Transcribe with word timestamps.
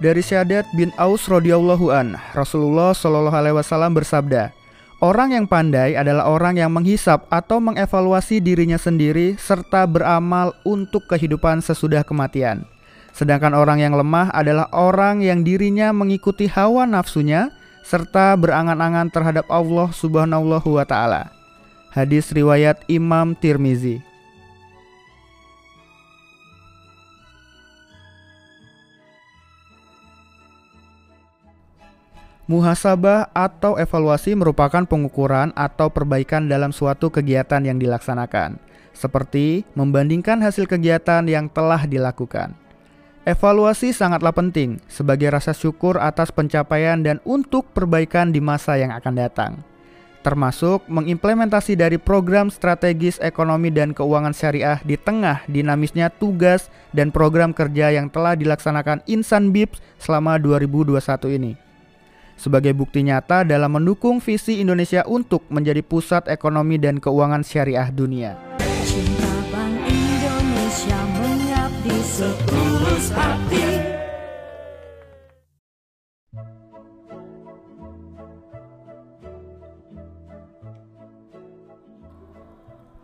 Dari 0.00 0.24
Syadat 0.24 0.64
bin 0.72 0.88
Aus 0.96 1.28
radhiyallahu 1.28 1.92
an, 1.92 2.16
Rasulullah 2.32 2.96
shallallahu 2.96 3.36
alaihi 3.36 3.52
wasallam 3.52 3.92
bersabda, 3.92 4.48
Orang 5.04 5.36
yang 5.36 5.44
pandai 5.44 5.92
adalah 5.92 6.24
orang 6.24 6.56
yang 6.56 6.72
menghisap 6.72 7.28
atau 7.28 7.60
mengevaluasi 7.60 8.40
dirinya 8.40 8.80
sendiri 8.80 9.36
serta 9.36 9.84
beramal 9.84 10.56
untuk 10.64 11.04
kehidupan 11.04 11.60
sesudah 11.60 12.00
kematian. 12.00 12.64
Sedangkan 13.10 13.52
orang 13.52 13.82
yang 13.82 13.94
lemah 13.94 14.32
adalah 14.32 14.70
orang 14.70 15.20
yang 15.20 15.42
dirinya 15.44 15.90
mengikuti 15.90 16.46
hawa 16.46 16.86
nafsunya 16.88 17.50
serta 17.84 18.38
berangan-angan 18.38 19.10
terhadap 19.10 19.46
Allah 19.50 19.90
Subhanahu 19.90 20.62
wa 20.78 20.86
taala. 20.86 21.34
Hadis 21.90 22.30
riwayat 22.30 22.86
Imam 22.86 23.34
Tirmizi. 23.34 23.98
Muhasabah 32.50 33.30
atau 33.30 33.78
evaluasi 33.78 34.34
merupakan 34.34 34.82
pengukuran 34.82 35.54
atau 35.54 35.86
perbaikan 35.86 36.50
dalam 36.50 36.74
suatu 36.74 37.06
kegiatan 37.06 37.62
yang 37.62 37.78
dilaksanakan, 37.78 38.58
seperti 38.90 39.62
membandingkan 39.78 40.42
hasil 40.42 40.66
kegiatan 40.66 41.22
yang 41.30 41.46
telah 41.46 41.86
dilakukan. 41.86 42.50
Evaluasi 43.20 43.92
sangatlah 43.92 44.32
penting 44.32 44.80
sebagai 44.88 45.28
rasa 45.28 45.52
syukur 45.52 46.00
atas 46.00 46.32
pencapaian 46.32 46.96
dan 47.04 47.20
untuk 47.28 47.68
perbaikan 47.76 48.32
di 48.32 48.40
masa 48.40 48.80
yang 48.80 48.96
akan 48.96 49.12
datang, 49.12 49.52
termasuk 50.24 50.88
mengimplementasi 50.88 51.76
dari 51.76 52.00
program 52.00 52.48
strategis 52.48 53.20
ekonomi 53.20 53.68
dan 53.68 53.92
keuangan 53.92 54.32
syariah 54.32 54.80
di 54.88 54.96
tengah 54.96 55.44
dinamisnya 55.52 56.08
tugas 56.08 56.72
dan 56.96 57.12
program 57.12 57.52
kerja 57.52 57.92
yang 57.92 58.08
telah 58.08 58.32
dilaksanakan 58.40 59.04
Insan 59.04 59.52
BIPS 59.52 59.84
selama 60.00 60.40
2021 60.40 61.36
ini 61.36 61.52
sebagai 62.40 62.72
bukti 62.72 63.04
nyata 63.04 63.44
dalam 63.44 63.68
mendukung 63.68 64.16
visi 64.16 64.64
Indonesia 64.64 65.04
untuk 65.04 65.44
menjadi 65.52 65.84
pusat 65.84 66.24
ekonomi 66.32 66.80
dan 66.80 66.96
keuangan 66.96 67.44
syariah 67.44 67.92
dunia. 67.92 68.49
Setulus 72.20 73.08
hati. 73.16 73.64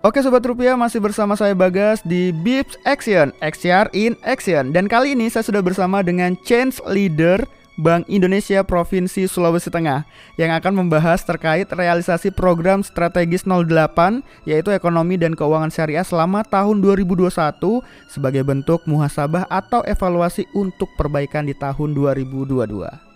Oke 0.05 0.23
Sobat 0.23 0.45
Rupiah 0.45 0.79
masih 0.79 1.03
bersama 1.03 1.35
saya 1.35 1.57
Bagas 1.57 1.99
di 2.07 2.31
Bips 2.31 2.79
Action, 2.87 3.35
XR 3.43 3.91
in 3.91 4.15
Action 4.23 4.71
Dan 4.71 4.87
kali 4.87 5.19
ini 5.19 5.27
saya 5.27 5.43
sudah 5.43 5.59
bersama 5.67 5.99
dengan 5.99 6.39
Change 6.47 6.79
Leader 6.87 7.43
Bank 7.77 8.09
Indonesia 8.09 8.65
Provinsi 8.65 9.29
Sulawesi 9.29 9.69
Tengah 9.69 10.09
yang 10.41 10.49
akan 10.57 10.81
membahas 10.85 11.21
terkait 11.21 11.69
realisasi 11.69 12.33
program 12.33 12.81
strategis 12.81 13.45
08 13.45 14.25
yaitu 14.49 14.73
ekonomi 14.73 15.21
dan 15.21 15.37
keuangan 15.37 15.69
syariah 15.69 16.05
selama 16.05 16.41
tahun 16.41 16.81
2021 16.81 17.29
sebagai 18.09 18.43
bentuk 18.49 18.81
muhasabah 18.89 19.45
atau 19.53 19.85
evaluasi 19.85 20.49
untuk 20.57 20.89
perbaikan 20.97 21.45
di 21.45 21.53
tahun 21.53 21.93
2022. 21.93 23.07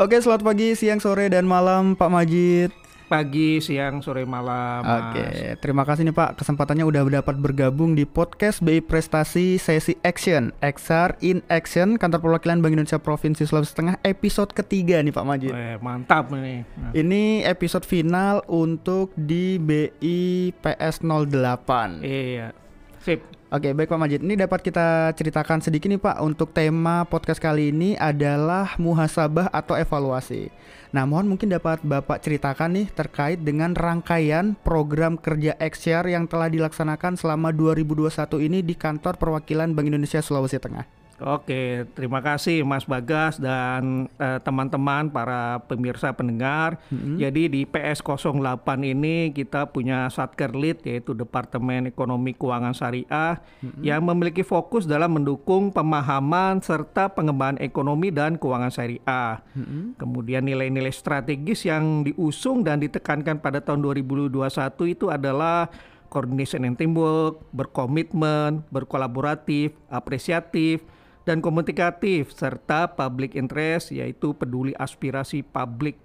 Oke, 0.00 0.16
selamat 0.16 0.40
pagi, 0.40 0.72
siang, 0.72 0.96
sore, 0.96 1.28
dan 1.28 1.44
malam 1.44 1.92
Pak 1.92 2.08
Majid 2.08 2.79
pagi, 3.10 3.58
siang, 3.58 3.98
sore, 3.98 4.22
malam. 4.22 4.86
Oke, 4.86 5.58
terima 5.58 5.82
kasih 5.82 6.06
nih 6.06 6.14
Pak 6.14 6.38
kesempatannya 6.38 6.86
udah 6.86 7.02
dapat 7.18 7.34
bergabung 7.42 7.98
di 7.98 8.06
podcast 8.06 8.62
BI 8.62 8.78
Prestasi 8.78 9.58
Sesi 9.58 9.98
Action 10.06 10.54
XR 10.62 11.18
in 11.18 11.42
Action 11.50 11.98
Kantor 11.98 12.22
Perwakilan 12.22 12.62
Bank 12.62 12.78
Indonesia 12.78 13.02
Provinsi 13.02 13.50
Sulawesi 13.50 13.74
Tengah 13.74 13.98
episode 14.06 14.54
ketiga 14.54 15.02
nih 15.02 15.10
Pak 15.10 15.26
Majid. 15.26 15.50
Eh, 15.50 15.76
mantap 15.82 16.30
nih. 16.30 16.62
Nah. 16.78 16.94
Ini 16.94 17.42
episode 17.50 17.82
final 17.82 18.46
untuk 18.46 19.10
di 19.18 19.58
BI 19.58 20.54
PS 20.62 21.02
08. 21.02 22.06
Iya. 22.06 22.54
Sip. 23.02 23.39
Oke, 23.50 23.74
baik 23.74 23.90
Pak 23.90 23.98
Majid. 23.98 24.22
Ini 24.22 24.46
dapat 24.46 24.62
kita 24.62 25.10
ceritakan 25.10 25.58
sedikit 25.58 25.90
nih 25.90 25.98
Pak 25.98 26.22
untuk 26.22 26.54
tema 26.54 27.02
podcast 27.02 27.42
kali 27.42 27.74
ini 27.74 27.98
adalah 27.98 28.78
muhasabah 28.78 29.50
atau 29.50 29.74
evaluasi. 29.74 30.54
Nah, 30.94 31.02
mohon 31.02 31.26
mungkin 31.26 31.50
dapat 31.50 31.82
Bapak 31.82 32.22
ceritakan 32.22 32.78
nih 32.78 32.86
terkait 32.94 33.42
dengan 33.42 33.74
rangkaian 33.74 34.54
program 34.54 35.18
kerja 35.18 35.58
XR 35.58 36.14
yang 36.14 36.30
telah 36.30 36.46
dilaksanakan 36.46 37.18
selama 37.18 37.50
2021 37.50 38.38
ini 38.38 38.62
di 38.62 38.78
kantor 38.78 39.18
perwakilan 39.18 39.74
Bank 39.74 39.86
Indonesia 39.90 40.22
Sulawesi 40.22 40.62
Tengah. 40.62 40.99
Oke, 41.20 41.84
terima 41.92 42.24
kasih 42.24 42.64
Mas 42.64 42.88
Bagas 42.88 43.36
dan 43.36 44.08
uh, 44.16 44.40
teman-teman 44.40 45.12
para 45.12 45.60
pemirsa 45.68 46.16
pendengar. 46.16 46.80
Mm-hmm. 46.88 47.16
Jadi 47.20 47.42
di 47.52 47.60
PS 47.68 48.00
08 48.00 48.40
ini 48.80 49.28
kita 49.36 49.68
punya 49.68 50.08
Satker 50.08 50.56
Lead 50.56 50.80
yaitu 50.88 51.12
Departemen 51.12 51.92
Ekonomi 51.92 52.32
Keuangan 52.32 52.72
Syariah 52.72 53.36
mm-hmm. 53.36 53.82
yang 53.84 54.00
memiliki 54.00 54.40
fokus 54.40 54.88
dalam 54.88 55.12
mendukung 55.20 55.68
pemahaman 55.68 56.64
serta 56.64 57.12
pengembangan 57.12 57.60
ekonomi 57.60 58.08
dan 58.08 58.40
keuangan 58.40 58.72
syariah. 58.72 59.44
Mm-hmm. 59.52 60.00
Kemudian 60.00 60.42
nilai-nilai 60.48 60.92
strategis 60.92 61.68
yang 61.68 62.00
diusung 62.08 62.64
dan 62.64 62.80
ditekankan 62.80 63.44
pada 63.44 63.60
tahun 63.60 63.84
2021 63.84 64.40
itu 64.88 65.12
adalah 65.12 65.68
coordination 66.10 66.66
and 66.66 66.80
teamwork, 66.80 67.44
berkomitmen, 67.54 68.66
berkolaboratif, 68.72 69.76
apresiatif, 69.86 70.82
dan 71.28 71.44
komunikatif 71.44 72.32
serta 72.32 72.90
public 72.96 73.36
interest 73.36 73.92
yaitu 73.92 74.32
peduli 74.32 74.72
aspirasi 74.76 75.44
publik 75.44 76.00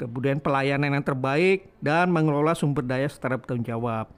kemudian 0.00 0.40
pelayanan 0.40 0.96
yang 0.96 1.04
terbaik 1.04 1.68
dan 1.84 2.08
mengelola 2.08 2.56
sumber 2.56 2.80
daya 2.80 3.04
secara 3.04 3.36
bertanggung 3.36 3.68
jawab. 3.68 4.08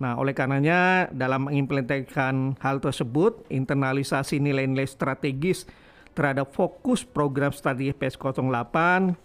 Nah, 0.00 0.16
oleh 0.16 0.32
karenanya 0.32 1.10
dalam 1.12 1.50
mengimplementasikan 1.50 2.56
hal 2.62 2.80
tersebut, 2.80 3.44
internalisasi 3.52 4.40
nilai-nilai 4.40 4.88
strategis 4.88 5.68
terhadap 6.14 6.54
fokus 6.54 7.02
program 7.02 7.50
strategi 7.50 7.92
PS08, 7.94 8.74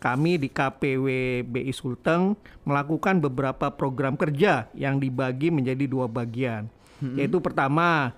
kami 0.02 0.42
di 0.42 0.50
KPW 0.50 1.08
BI 1.46 1.74
Sulteng 1.74 2.36
melakukan 2.66 3.22
beberapa 3.22 3.70
program 3.74 4.18
kerja 4.18 4.68
yang 4.74 4.98
dibagi 4.98 5.54
menjadi 5.54 5.86
dua 5.86 6.10
bagian. 6.10 6.70
Hmm. 7.02 7.18
Yaitu 7.18 7.38
pertama, 7.38 8.14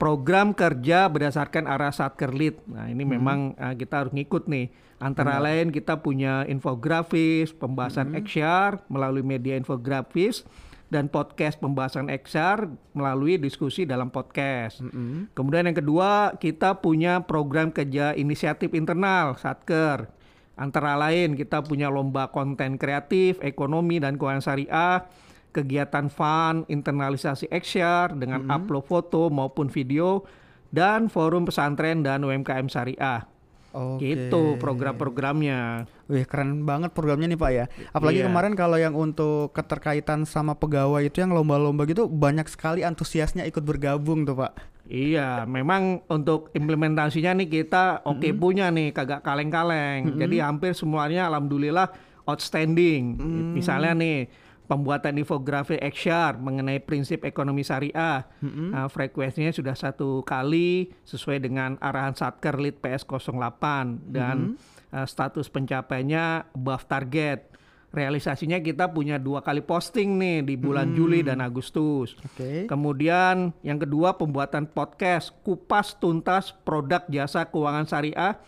program 0.00 0.56
kerja 0.56 1.12
berdasarkan 1.12 1.68
arah 1.68 1.92
Satkerlit. 1.92 2.56
Nah, 2.64 2.88
ini 2.88 3.04
hmm. 3.04 3.12
memang 3.12 3.38
uh, 3.60 3.76
kita 3.76 4.02
harus 4.08 4.12
ngikut 4.16 4.48
nih. 4.48 4.72
Antara 4.96 5.36
hmm. 5.36 5.44
lain 5.44 5.66
kita 5.68 6.00
punya 6.00 6.48
infografis, 6.48 7.52
pembahasan 7.52 8.16
hmm. 8.16 8.24
XR 8.24 8.70
melalui 8.88 9.20
media 9.20 9.60
infografis 9.60 10.48
dan 10.88 11.12
podcast 11.12 11.60
pembahasan 11.60 12.08
XR 12.08 12.72
melalui 12.96 13.36
diskusi 13.36 13.84
dalam 13.84 14.08
podcast. 14.08 14.80
Hmm. 14.80 15.28
Kemudian 15.36 15.68
yang 15.68 15.76
kedua, 15.76 16.40
kita 16.40 16.80
punya 16.80 17.20
program 17.28 17.68
kerja 17.68 18.16
inisiatif 18.16 18.72
internal 18.72 19.36
Satker. 19.36 20.08
Antara 20.56 20.96
lain 20.96 21.36
kita 21.36 21.64
punya 21.64 21.92
lomba 21.92 22.32
konten 22.32 22.76
kreatif, 22.80 23.40
ekonomi 23.40 24.00
dan 24.00 24.16
keuangan 24.16 24.44
syariah 24.44 25.08
kegiatan 25.50 26.06
fun, 26.08 26.64
internalisasi 26.70 27.50
XR 27.50 28.14
dengan 28.14 28.46
mm-hmm. 28.46 28.56
upload 28.56 28.84
foto 28.86 29.28
maupun 29.28 29.66
video 29.66 30.22
dan 30.70 31.10
forum 31.10 31.46
pesantren 31.46 32.06
dan 32.06 32.22
UMKM 32.22 32.70
syariah. 32.70 33.26
Oke. 33.70 34.02
Gitu 34.02 34.58
program-programnya. 34.58 35.86
Wih 36.10 36.26
keren 36.26 36.66
banget 36.66 36.90
programnya 36.90 37.30
nih 37.30 37.38
Pak 37.38 37.50
ya. 37.54 37.64
Apalagi 37.94 38.20
iya. 38.22 38.26
kemarin 38.26 38.58
kalau 38.58 38.78
yang 38.82 38.98
untuk 38.98 39.54
keterkaitan 39.54 40.26
sama 40.26 40.58
pegawai 40.58 41.06
itu 41.06 41.22
yang 41.22 41.30
lomba-lomba 41.30 41.86
gitu 41.86 42.10
banyak 42.10 42.50
sekali 42.50 42.82
antusiasnya 42.82 43.46
ikut 43.46 43.62
bergabung 43.62 44.26
tuh 44.26 44.42
Pak. 44.42 44.82
Iya, 44.90 45.46
memang 45.46 46.02
untuk 46.10 46.50
implementasinya 46.50 47.30
nih 47.38 47.62
kita 47.62 48.02
oke 48.02 48.18
okay 48.18 48.34
mm 48.34 48.34
-hmm. 48.34 48.42
punya 48.42 48.66
nih 48.74 48.88
kagak 48.90 49.22
kaleng-kaleng. 49.22 50.02
Mm 50.02 50.10
-hmm. 50.10 50.20
Jadi 50.26 50.36
hampir 50.42 50.72
semuanya 50.74 51.30
alhamdulillah 51.30 51.94
outstanding. 52.26 53.22
Mm. 53.22 53.54
Misalnya 53.54 53.94
nih 53.94 54.26
pembuatan 54.70 55.18
infografi 55.18 55.74
XR 55.82 56.38
mengenai 56.38 56.78
prinsip 56.78 57.26
ekonomi 57.26 57.66
syariah. 57.66 58.22
Mm-hmm. 58.38 58.68
Uh, 58.70 58.86
frekuensinya 58.86 59.50
sudah 59.50 59.74
satu 59.74 60.22
kali 60.22 60.94
sesuai 61.02 61.42
dengan 61.42 61.74
arahan 61.82 62.14
Satker 62.14 62.54
Lead 62.54 62.78
PS 62.78 63.02
08 63.02 64.14
dan 64.14 64.54
mm-hmm. 64.54 64.94
uh, 64.94 65.06
status 65.10 65.50
pencapaiannya 65.50 66.54
above 66.54 66.86
target. 66.86 67.50
Realisasinya 67.90 68.62
kita 68.62 68.86
punya 68.94 69.18
dua 69.18 69.42
kali 69.42 69.66
posting 69.66 70.14
nih 70.14 70.46
di 70.46 70.54
bulan 70.54 70.94
hmm. 70.94 70.96
Juli 70.96 71.26
dan 71.26 71.42
Agustus. 71.42 72.14
Okay. 72.22 72.70
Kemudian 72.70 73.50
yang 73.66 73.82
kedua 73.82 74.14
pembuatan 74.14 74.70
podcast 74.70 75.34
kupas 75.42 75.98
tuntas 75.98 76.54
produk 76.62 77.02
jasa 77.10 77.50
keuangan 77.50 77.90
syariah 77.90 78.38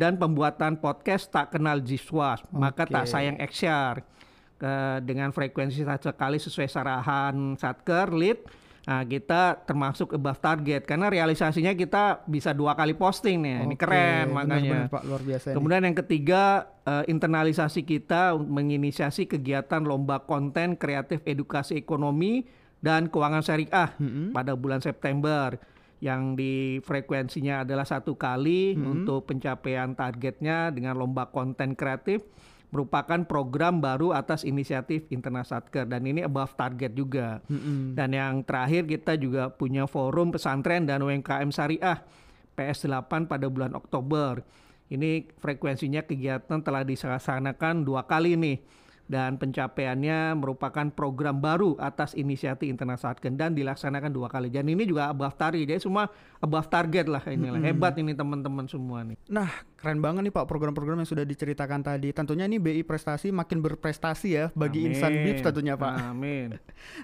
dan 0.00 0.16
pembuatan 0.16 0.80
podcast 0.80 1.28
tak 1.28 1.52
kenal 1.52 1.84
jiswas, 1.84 2.40
maka 2.48 2.88
tak 2.88 3.04
sayang 3.04 3.36
eksyar. 3.36 4.00
Ke, 4.56 5.04
dengan 5.04 5.36
frekuensi 5.36 5.84
sekali 5.84 6.40
sesuai 6.40 6.64
sarahan 6.64 7.60
Satker 7.60 8.08
lead 8.08 8.40
Nah, 8.86 9.02
kita 9.02 9.66
termasuk 9.66 10.14
above 10.14 10.38
target 10.38 10.86
karena 10.86 11.10
realisasinya 11.10 11.74
kita 11.74 12.22
bisa 12.30 12.54
dua 12.54 12.78
kali 12.78 12.94
posting 12.94 13.42
nih. 13.42 13.58
Oke, 13.58 13.66
ini 13.66 13.76
keren 13.76 14.26
makanya. 14.30 14.86
Bener, 14.86 14.94
Pak, 14.94 15.02
luar 15.02 15.22
biasa. 15.26 15.46
Kemudian 15.58 15.82
ini. 15.82 15.86
yang 15.90 15.96
ketiga 16.06 16.42
uh, 16.86 17.02
internalisasi 17.10 17.82
kita 17.82 18.38
menginisiasi 18.38 19.26
kegiatan 19.26 19.82
lomba 19.82 20.22
konten 20.22 20.78
kreatif 20.78 21.18
edukasi 21.26 21.74
ekonomi 21.74 22.46
dan 22.78 23.10
keuangan 23.10 23.42
syariah 23.42 23.90
mm 23.98 24.06
-hmm. 24.06 24.26
pada 24.30 24.54
bulan 24.54 24.78
September 24.78 25.58
yang 25.98 26.38
di 26.38 26.78
frekuensinya 26.86 27.66
adalah 27.66 27.82
satu 27.82 28.14
kali 28.14 28.78
mm 28.78 28.78
-hmm. 28.78 28.92
untuk 28.92 29.26
pencapaian 29.26 29.98
targetnya 29.98 30.70
dengan 30.70 30.94
lomba 30.94 31.26
konten 31.34 31.74
kreatif 31.74 32.22
merupakan 32.74 33.22
program 33.24 33.78
baru 33.78 34.10
atas 34.10 34.42
inisiatif 34.42 35.06
Internas 35.08 35.54
Satker 35.54 35.86
dan 35.86 36.02
ini 36.02 36.26
above 36.26 36.58
target 36.58 36.92
juga. 36.92 37.40
Mm-hmm. 37.46 37.94
Dan 37.94 38.08
yang 38.12 38.34
terakhir 38.42 38.84
kita 38.90 39.14
juga 39.16 39.48
punya 39.54 39.86
forum 39.86 40.34
pesantren 40.34 40.84
dan 40.84 41.00
UMKM 41.02 41.48
syariah 41.54 42.02
PS8 42.58 43.30
pada 43.30 43.46
bulan 43.46 43.76
Oktober. 43.76 44.42
Ini 44.86 45.26
frekuensinya 45.38 46.02
kegiatan 46.06 46.62
telah 46.62 46.86
dilaksanakan 46.86 47.82
dua 47.82 48.06
kali 48.06 48.38
nih 48.38 48.58
dan 49.06 49.38
pencapaiannya 49.38 50.34
merupakan 50.34 50.86
program 50.90 51.38
baru 51.38 51.78
atas 51.78 52.14
inisiatif 52.18 52.66
Internet 52.66 53.02
Satken 53.02 53.38
dan 53.38 53.54
dilaksanakan 53.54 54.10
dua 54.10 54.26
kali. 54.26 54.50
Dan 54.50 54.66
ini 54.66 54.82
juga 54.82 55.10
above 55.10 55.38
target, 55.38 55.62
jadi 55.62 55.78
semua 55.82 56.10
above 56.42 56.66
target 56.66 57.06
lah 57.06 57.22
inilah. 57.26 57.62
Hmm. 57.62 57.68
Hebat 57.70 57.94
ini 58.02 58.12
teman-teman 58.12 58.66
semua 58.66 59.06
nih. 59.06 59.16
Nah, 59.30 59.48
keren 59.78 60.02
banget 60.02 60.26
nih 60.26 60.34
Pak 60.34 60.46
program-program 60.50 61.02
yang 61.02 61.08
sudah 61.08 61.22
diceritakan 61.22 61.86
tadi. 61.86 62.10
Tentunya 62.10 62.50
ini 62.50 62.58
BI 62.58 62.82
Prestasi 62.82 63.30
makin 63.30 63.62
berprestasi 63.62 64.28
ya 64.34 64.44
bagi 64.52 64.82
Amin. 64.84 64.90
insan 64.94 65.12
BIPS 65.14 65.42
tentunya 65.46 65.74
Pak. 65.78 65.92
Amin. 66.10 66.58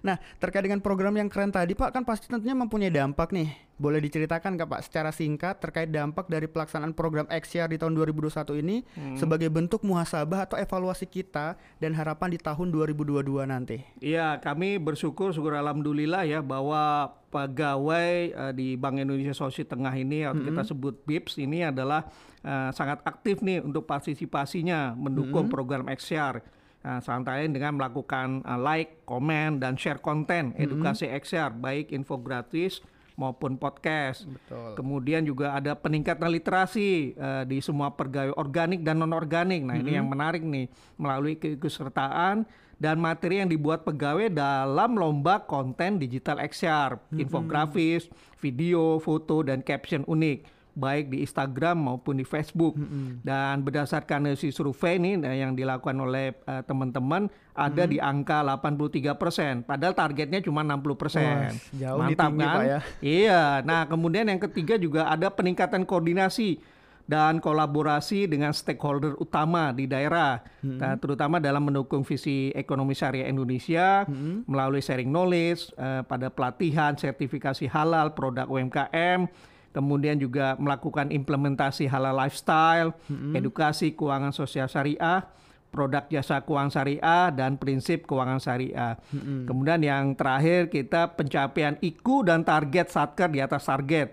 nah, 0.06 0.18
terkait 0.42 0.66
dengan 0.66 0.82
program 0.82 1.14
yang 1.14 1.30
keren 1.30 1.54
tadi 1.54 1.78
Pak 1.78 1.94
kan 1.94 2.02
pasti 2.02 2.26
tentunya 2.26 2.58
mempunyai 2.58 2.90
dampak 2.90 3.30
nih. 3.30 3.71
Boleh 3.80 3.98
diceritakan 4.04 4.54
nggak 4.54 4.68
Pak 4.68 4.82
secara 4.84 5.10
singkat 5.10 5.58
terkait 5.58 5.88
dampak 5.88 6.28
dari 6.28 6.44
pelaksanaan 6.46 6.92
program 6.92 7.24
XR 7.26 7.72
di 7.72 7.80
tahun 7.80 7.96
2021 7.96 8.62
ini 8.62 8.84
hmm. 8.84 9.16
sebagai 9.16 9.48
bentuk 9.48 9.80
muhasabah 9.82 10.46
atau 10.46 10.56
evaluasi 10.60 11.08
kita 11.08 11.56
dan 11.80 11.96
harapan 11.96 12.36
di 12.36 12.38
tahun 12.38 12.68
2022 12.70 13.24
nanti? 13.48 13.80
Iya, 13.98 14.38
kami 14.38 14.76
bersyukur 14.76 15.32
syukur 15.32 15.56
alhamdulillah 15.56 16.28
ya 16.28 16.44
bahwa 16.44 17.10
pegawai 17.32 18.12
uh, 18.36 18.52
di 18.52 18.76
Bank 18.76 19.00
Indonesia 19.00 19.32
Sulawesi 19.32 19.64
Tengah 19.64 19.94
ini 19.96 20.28
atau 20.28 20.36
mm 20.36 20.38
-hmm. 20.38 20.48
kita 20.52 20.62
sebut 20.68 20.94
BIPS 21.08 21.34
ini 21.40 21.64
adalah 21.64 22.04
uh, 22.44 22.68
sangat 22.76 23.00
aktif 23.08 23.40
nih 23.40 23.64
untuk 23.64 23.88
partisipasinya 23.88 24.92
mendukung 24.92 25.48
mm 25.48 25.50
-hmm. 25.50 25.56
program 25.56 25.84
XR. 25.88 26.44
Nah, 26.82 26.98
santai 26.98 27.46
dengan 27.46 27.78
melakukan 27.78 28.42
uh, 28.42 28.58
like, 28.58 29.06
komen, 29.06 29.62
dan 29.62 29.78
share 29.78 30.02
konten 30.02 30.50
edukasi 30.58 31.06
mm 31.08 31.14
-hmm. 31.14 31.22
XR 31.24 31.50
baik 31.56 31.86
infografis 31.94 32.82
maupun 33.22 33.54
podcast. 33.54 34.26
Betul. 34.26 34.74
Kemudian 34.74 35.22
juga 35.22 35.54
ada 35.54 35.78
peningkatan 35.78 36.26
literasi 36.26 37.14
uh, 37.14 37.46
di 37.46 37.62
semua 37.62 37.94
pegawai 37.94 38.34
organik 38.34 38.82
dan 38.82 38.98
non 38.98 39.14
organik. 39.14 39.62
Nah, 39.62 39.78
mm 39.78 39.80
-hmm. 39.80 39.82
ini 39.86 39.90
yang 39.94 40.06
menarik 40.10 40.42
nih 40.42 40.66
melalui 40.98 41.38
keikutsertaan 41.38 42.42
dan 42.82 42.98
materi 42.98 43.38
yang 43.38 43.46
dibuat 43.46 43.86
pegawai 43.86 44.26
dalam 44.26 44.98
lomba 44.98 45.46
konten 45.46 46.02
digital 46.02 46.42
XR, 46.42 46.98
mm 46.98 47.02
-hmm. 47.06 47.22
infografis, 47.22 48.10
video, 48.42 48.98
foto 48.98 49.46
dan 49.46 49.62
caption 49.62 50.02
unik 50.02 50.61
baik 50.72 51.12
di 51.12 51.20
Instagram 51.24 51.76
maupun 51.76 52.16
di 52.16 52.24
Facebook. 52.24 52.76
Mm 52.76 52.86
-hmm. 52.88 53.08
Dan 53.24 53.60
berdasarkan 53.62 54.32
si 54.34 54.48
survei 54.50 54.96
ini 54.96 55.20
nah, 55.20 55.32
yang 55.32 55.52
dilakukan 55.52 55.96
oleh 56.00 56.36
uh, 56.48 56.64
teman-teman 56.64 57.28
ada 57.52 57.84
mm 57.84 57.88
-hmm. 57.88 57.92
di 57.92 57.98
angka 58.00 58.38
83%, 58.40 59.68
padahal 59.68 59.92
targetnya 59.92 60.40
cuma 60.40 60.64
60%. 60.64 60.96
persen. 60.96 61.52
jauh 61.76 62.00
Mantap 62.00 62.32
tinggi, 62.32 62.44
kan? 62.44 62.56
Pak 62.56 62.64
ya. 62.64 62.78
Iya. 63.04 63.42
Nah, 63.64 63.84
kemudian 63.84 64.24
yang 64.24 64.40
ketiga 64.40 64.80
juga 64.80 65.08
ada 65.08 65.28
peningkatan 65.28 65.84
koordinasi 65.84 66.60
dan 67.02 67.42
kolaborasi 67.42 68.30
dengan 68.30 68.54
stakeholder 68.54 69.18
utama 69.18 69.74
di 69.74 69.90
daerah, 69.90 70.40
hmm. 70.62 70.78
nah, 70.78 70.94
terutama 70.96 71.42
dalam 71.42 71.66
mendukung 71.66 72.06
visi 72.06 72.54
ekonomi 72.54 72.94
syariah 72.94 73.26
Indonesia 73.28 74.06
hmm. 74.06 74.46
melalui 74.46 74.80
sharing 74.80 75.10
knowledge 75.10 75.74
uh, 75.76 76.06
pada 76.06 76.30
pelatihan 76.30 76.94
sertifikasi 76.94 77.66
halal 77.68 78.14
produk 78.14 78.46
UMKM 78.46 79.26
kemudian 79.72 80.20
juga 80.20 80.54
melakukan 80.60 81.08
implementasi 81.08 81.88
halal 81.88 82.14
lifestyle, 82.14 82.92
mm-hmm. 83.08 83.32
edukasi 83.36 83.96
keuangan 83.96 84.30
sosial 84.30 84.68
syariah, 84.68 85.24
produk 85.72 86.04
jasa 86.12 86.44
keuangan 86.44 86.72
syariah 86.72 87.32
dan 87.32 87.56
prinsip 87.56 88.04
keuangan 88.04 88.38
syariah. 88.38 89.00
Mm-hmm. 89.10 89.48
Kemudian 89.48 89.80
yang 89.80 90.04
terakhir 90.12 90.68
kita 90.68 91.16
pencapaian 91.16 91.80
IKU 91.80 92.28
dan 92.28 92.44
target 92.44 92.92
Satker 92.92 93.32
di 93.32 93.40
atas 93.40 93.64
target. 93.64 94.12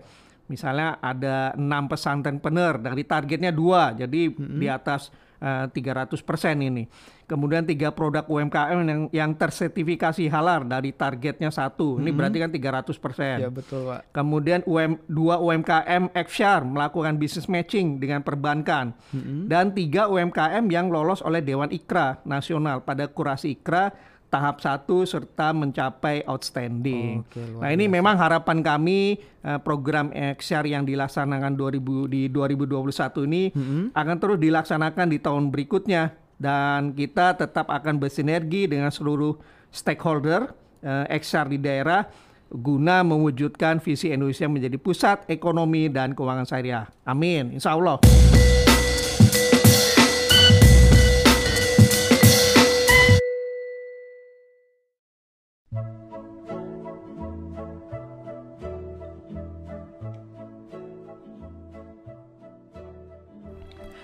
Misalnya 0.49 0.97
ada 0.97 1.53
enam 1.53 1.85
pesantren 1.85 2.41
pener 2.41 2.81
dari 2.81 3.05
targetnya 3.05 3.53
dua, 3.53 3.93
jadi 3.93 4.33
mm-hmm. 4.33 4.57
di 4.57 4.67
atas 4.71 5.13
uh, 5.41 5.65
eh, 5.67 6.07
300 6.07 6.21
persen 6.23 6.55
ini. 6.59 6.85
Kemudian 7.29 7.61
tiga 7.61 7.93
produk 7.93 8.25
UMKM 8.25 8.79
yang 8.89 9.01
yang 9.13 9.31
tersertifikasi 9.37 10.25
halal 10.33 10.65
dari 10.65 10.89
targetnya 10.89 11.53
satu. 11.53 11.97
Ini 11.97 12.01
mm 12.01 12.05
-hmm. 12.09 12.17
berarti 12.17 12.37
kan 12.41 12.51
300 12.89 13.03
persen. 13.03 13.37
Ya 13.45 13.49
betul 13.53 13.85
pak. 13.85 14.09
Kemudian 14.09 14.65
UM, 14.65 14.97
dua 15.05 15.37
UMKM 15.37 16.09
XShare 16.13 16.65
melakukan 16.65 17.21
business 17.21 17.45
matching 17.45 18.01
dengan 18.01 18.25
perbankan. 18.25 18.97
Mm 19.13 19.21
-hmm. 19.21 19.41
Dan 19.45 19.65
tiga 19.77 20.09
UMKM 20.09 20.65
yang 20.73 20.89
lolos 20.89 21.21
oleh 21.21 21.45
Dewan 21.45 21.69
Ikra 21.69 22.17
Nasional 22.25 22.81
pada 22.81 23.05
kurasi 23.05 23.53
Ikra 23.53 23.93
tahap 24.29 24.61
satu 24.61 25.03
serta 25.03 25.51
mencapai 25.51 26.21
outstanding. 26.29 27.25
Oh, 27.25 27.29
okay, 27.33 27.49
nah 27.57 27.69
ini 27.73 27.89
memang 27.89 28.13
harapan 28.15 28.61
kami 28.61 29.17
uh, 29.41 29.57
program 29.57 30.13
XR 30.13 30.69
yang 30.69 30.85
dilaksanakan 30.85 31.57
2000 31.57 32.13
di 32.13 32.21
2021 32.29 33.25
ini 33.25 33.43
mm 33.49 33.65
-hmm. 33.65 33.83
akan 33.97 34.15
terus 34.21 34.37
dilaksanakan 34.37 35.07
di 35.09 35.17
tahun 35.17 35.49
berikutnya 35.49 36.13
dan 36.39 36.93
kita 36.93 37.35
tetap 37.35 37.67
akan 37.67 37.99
bersinergi 37.99 38.69
dengan 38.69 38.93
seluruh 38.93 39.35
stakeholder 39.73 40.53
uh, 40.85 41.05
XR 41.09 41.49
di 41.51 41.59
daerah 41.59 42.05
guna 42.49 43.05
mewujudkan 43.05 43.77
visi 43.77 44.09
Indonesia 44.09 44.49
menjadi 44.49 44.77
pusat 44.81 45.25
ekonomi 45.29 45.89
dan 45.89 46.17
keuangan 46.17 46.49
syariah. 46.49 46.89
Amin. 47.05 47.53
Insya 47.53 47.77
Allah. 47.77 48.01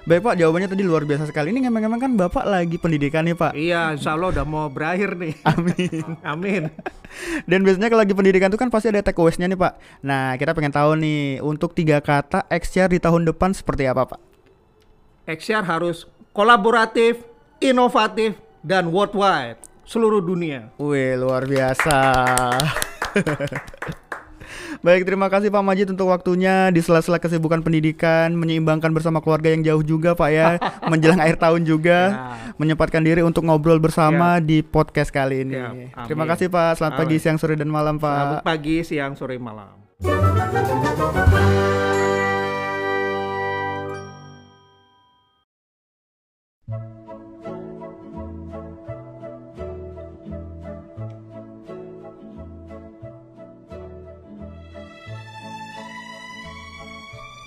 Baik 0.06 0.22
Pak, 0.22 0.38
jawabannya 0.38 0.70
tadi 0.70 0.86
luar 0.86 1.02
biasa 1.02 1.26
sekali. 1.26 1.50
Ini 1.50 1.66
memang 1.66 1.98
kan 1.98 2.14
Bapak 2.14 2.46
lagi 2.46 2.78
pendidikan 2.78 3.26
nih 3.26 3.34
Pak. 3.34 3.58
Iya, 3.58 3.98
insya 3.98 4.14
Allah 4.14 4.38
udah 4.38 4.46
mau 4.46 4.70
berakhir 4.70 5.18
nih. 5.18 5.34
Amin. 5.50 6.06
Amin. 6.22 6.64
Dan 7.50 7.66
biasanya 7.66 7.90
kalau 7.90 8.06
lagi 8.06 8.14
pendidikan 8.14 8.54
itu 8.54 8.60
kan 8.62 8.70
pasti 8.70 8.94
ada 8.94 9.02
takeaways-nya 9.02 9.50
nih 9.50 9.58
Pak. 9.58 9.74
Nah, 10.06 10.38
kita 10.38 10.54
pengen 10.54 10.70
tahu 10.70 10.94
nih, 11.02 11.42
untuk 11.42 11.74
tiga 11.74 11.98
kata 12.06 12.46
XR 12.54 12.94
di 12.94 13.02
tahun 13.02 13.26
depan 13.26 13.58
seperti 13.58 13.90
apa 13.90 14.06
Pak? 14.14 14.22
XR 15.26 15.66
harus 15.66 16.06
kolaboratif, 16.38 17.26
inovatif, 17.58 18.38
dan 18.62 18.94
worldwide. 18.94 19.58
Seluruh 19.90 20.22
dunia. 20.22 20.70
Wih, 20.78 21.18
luar 21.18 21.50
biasa. 21.50 21.98
Baik, 24.82 25.08
terima 25.08 25.28
kasih 25.32 25.52
Pak 25.52 25.64
Majid 25.64 25.88
untuk 25.94 26.12
waktunya 26.12 26.72
di 26.74 26.82
sela-sela 26.84 27.22
kesibukan 27.22 27.62
pendidikan, 27.62 28.34
menyeimbangkan 28.36 28.92
bersama 28.92 29.22
keluarga 29.24 29.52
yang 29.54 29.64
jauh 29.64 29.84
juga 29.86 30.18
Pak 30.18 30.30
ya, 30.32 30.58
menjelang 30.92 31.22
akhir 31.22 31.38
tahun 31.40 31.62
juga, 31.64 32.00
ya. 32.12 32.54
menyempatkan 32.60 33.04
diri 33.04 33.22
untuk 33.24 33.46
ngobrol 33.48 33.80
bersama 33.80 34.40
ya. 34.40 34.44
di 34.44 34.64
podcast 34.66 35.14
kali 35.14 35.46
ini. 35.48 35.56
Ya. 35.56 35.72
Terima 36.10 36.26
kasih 36.28 36.52
Pak, 36.52 36.82
selamat 36.82 36.94
Amin. 36.98 37.02
pagi, 37.06 37.16
siang, 37.22 37.38
sore, 37.38 37.56
dan 37.56 37.70
malam 37.72 37.96
Pak. 38.02 38.16
Selamat 38.20 38.44
pagi, 38.44 38.76
siang, 38.84 39.14
sore, 39.16 39.36
malam. 39.40 39.86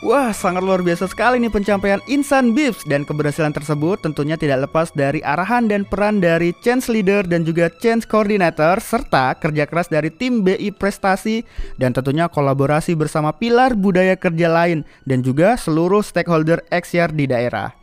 Wah, 0.09 0.33
sangat 0.33 0.65
luar 0.65 0.81
biasa 0.81 1.05
sekali 1.05 1.37
nih 1.37 1.53
pencapaian 1.53 2.01
Insan 2.09 2.57
Bips 2.57 2.89
dan 2.89 3.05
keberhasilan 3.05 3.53
tersebut 3.53 4.01
tentunya 4.01 4.41
tidak 4.41 4.65
lepas 4.65 4.89
dari 4.97 5.21
arahan 5.21 5.69
dan 5.69 5.85
peran 5.85 6.17
dari 6.17 6.57
change 6.65 6.89
leader 6.89 7.29
dan 7.29 7.45
juga 7.45 7.69
change 7.77 8.09
coordinator 8.09 8.81
serta 8.81 9.37
kerja 9.37 9.69
keras 9.69 9.93
dari 9.93 10.09
tim 10.09 10.41
BI 10.41 10.73
Prestasi 10.73 11.45
dan 11.77 11.93
tentunya 11.93 12.25
kolaborasi 12.25 12.97
bersama 12.97 13.37
pilar 13.37 13.77
budaya 13.77 14.17
kerja 14.17 14.49
lain 14.49 14.81
dan 15.05 15.21
juga 15.21 15.61
seluruh 15.61 16.01
stakeholder 16.01 16.65
XR 16.73 17.13
di 17.13 17.29
daerah. 17.29 17.77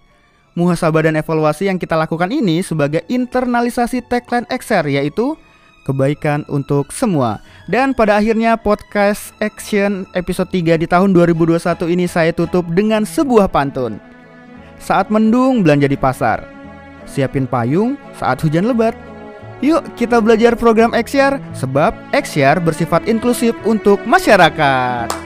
Muhasabah 0.58 1.06
dan 1.06 1.22
evaluasi 1.22 1.70
yang 1.70 1.78
kita 1.78 1.94
lakukan 1.94 2.34
ini 2.34 2.66
sebagai 2.66 3.06
internalisasi 3.06 4.02
tagline 4.02 4.50
XR 4.50 4.90
yaitu 4.90 5.38
kebaikan 5.86 6.44
untuk 6.50 6.90
semua. 6.90 7.40
Dan 7.70 7.94
pada 7.94 8.18
akhirnya 8.18 8.58
podcast 8.58 9.32
Action 9.40 10.10
episode 10.18 10.50
3 10.50 10.82
di 10.82 10.90
tahun 10.90 11.14
2021 11.14 11.62
ini 11.94 12.10
saya 12.10 12.34
tutup 12.34 12.66
dengan 12.74 13.06
sebuah 13.06 13.48
pantun. 13.48 14.02
Saat 14.82 15.14
mendung 15.14 15.62
belanja 15.62 15.88
di 15.88 15.96
pasar. 15.96 16.44
Siapin 17.06 17.46
payung 17.46 17.96
saat 18.18 18.42
hujan 18.42 18.66
lebat. 18.66 18.98
Yuk 19.64 19.86
kita 19.96 20.20
belajar 20.20 20.58
program 20.60 20.92
XR 20.92 21.40
sebab 21.56 21.96
XR 22.12 22.60
bersifat 22.60 23.08
inklusif 23.08 23.56
untuk 23.64 24.04
masyarakat. 24.04 25.25